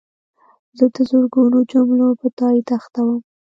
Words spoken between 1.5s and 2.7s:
جملو په تایید